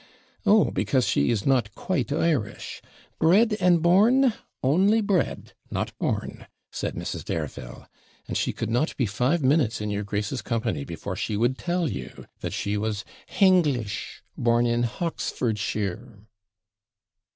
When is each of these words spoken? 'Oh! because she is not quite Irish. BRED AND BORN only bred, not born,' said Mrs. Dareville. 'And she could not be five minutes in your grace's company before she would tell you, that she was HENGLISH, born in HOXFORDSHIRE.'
'Oh! 0.47 0.71
because 0.71 1.05
she 1.07 1.29
is 1.29 1.45
not 1.45 1.75
quite 1.75 2.11
Irish. 2.11 2.81
BRED 3.19 3.53
AND 3.59 3.83
BORN 3.83 4.33
only 4.63 4.99
bred, 4.99 5.53
not 5.69 5.95
born,' 5.99 6.47
said 6.71 6.95
Mrs. 6.95 7.23
Dareville. 7.23 7.87
'And 8.27 8.35
she 8.35 8.51
could 8.51 8.71
not 8.71 8.97
be 8.97 9.05
five 9.05 9.43
minutes 9.43 9.79
in 9.79 9.91
your 9.91 10.01
grace's 10.03 10.41
company 10.41 10.85
before 10.85 11.15
she 11.15 11.37
would 11.37 11.55
tell 11.59 11.87
you, 11.87 12.25
that 12.39 12.51
she 12.51 12.77
was 12.77 13.05
HENGLISH, 13.27 14.23
born 14.35 14.65
in 14.65 14.81
HOXFORDSHIRE.' 14.81 16.25